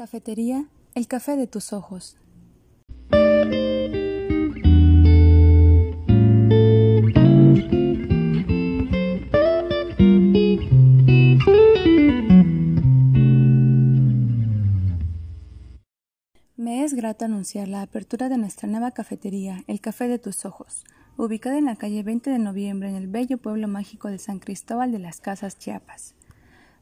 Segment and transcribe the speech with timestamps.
[0.00, 2.16] Cafetería El café de tus ojos.
[16.56, 20.82] Me es grato anunciar la apertura de nuestra nueva cafetería, El Café de tus Ojos,
[21.18, 24.92] ubicada en la calle 20 de noviembre en el bello pueblo mágico de San Cristóbal
[24.92, 26.14] de las Casas, Chiapas.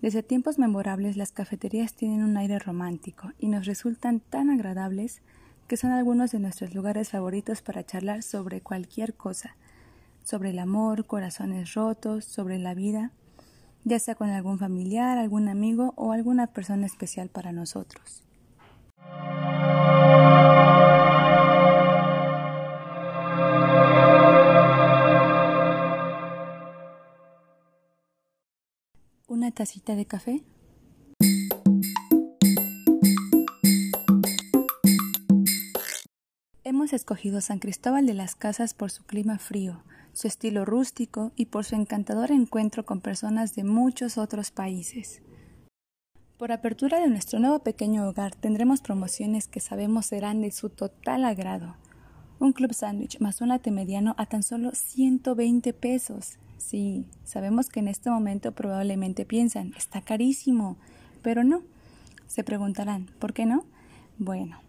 [0.00, 5.20] Desde tiempos memorables las cafeterías tienen un aire romántico y nos resultan tan agradables
[5.68, 9.56] que son algunos de nuestros lugares favoritos para charlar sobre cualquier cosa,
[10.24, 13.12] sobre el amor, corazones rotos, sobre la vida,
[13.84, 18.24] ya sea con algún familiar, algún amigo o alguna persona especial para nosotros.
[29.30, 30.42] ¿Una tacita de café?
[36.64, 41.46] Hemos escogido San Cristóbal de las Casas por su clima frío, su estilo rústico y
[41.46, 45.22] por su encantador encuentro con personas de muchos otros países.
[46.36, 51.24] Por apertura de nuestro nuevo pequeño hogar tendremos promociones que sabemos serán de su total
[51.24, 51.76] agrado.
[52.40, 56.40] Un club sándwich más un latte mediano a tan solo 120 pesos.
[56.60, 60.76] Sí, sabemos que en este momento probablemente piensan, está carísimo,
[61.22, 61.62] pero no.
[62.26, 63.64] Se preguntarán, ¿por qué no?
[64.18, 64.60] Bueno,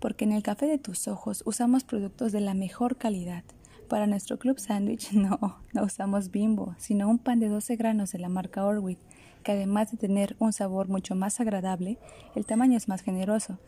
[0.00, 3.44] porque en el café de tus ojos usamos productos de la mejor calidad.
[3.88, 5.38] Para nuestro club sándwich no,
[5.72, 8.98] no usamos bimbo, sino un pan de 12 granos de la marca Orwit,
[9.44, 11.98] que además de tener un sabor mucho más agradable,
[12.34, 13.60] el tamaño es más generoso.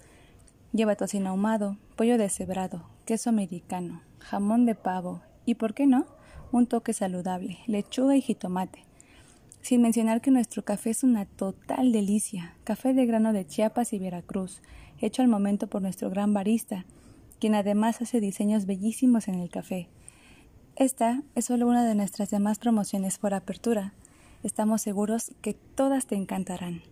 [0.73, 6.07] Lleva tocino ahumado, pollo deshebrado, queso americano, jamón de pavo y, ¿por qué no?,
[6.53, 8.85] un toque saludable, lechuga y jitomate.
[9.63, 13.99] Sin mencionar que nuestro café es una total delicia, café de grano de Chiapas y
[13.99, 14.61] Veracruz,
[15.01, 16.85] hecho al momento por nuestro gran barista,
[17.41, 19.89] quien además hace diseños bellísimos en el café.
[20.77, 23.95] Esta es solo una de nuestras demás promociones por apertura.
[24.43, 26.83] Estamos seguros que todas te encantarán.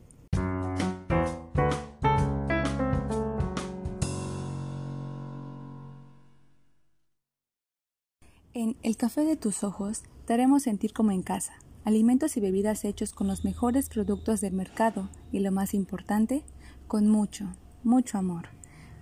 [8.53, 11.53] En El café de tus ojos te haremos sentir como en casa,
[11.85, 16.43] alimentos y bebidas hechos con los mejores productos del mercado y lo más importante,
[16.89, 17.53] con mucho,
[17.85, 18.49] mucho amor.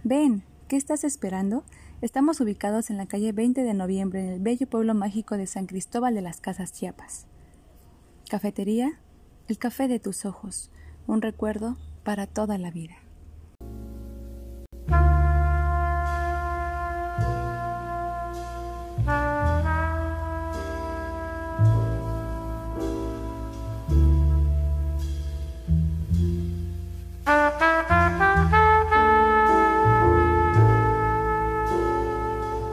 [0.05, 1.65] Ven, ¿qué estás esperando?
[2.03, 5.65] Estamos ubicados en la calle 20 de noviembre en el bello pueblo mágico de San
[5.65, 7.27] Cristóbal de las Casas Chiapas.
[8.29, 9.01] Cafetería,
[9.49, 10.71] el café de tus ojos,
[11.07, 12.97] un recuerdo para toda la vida.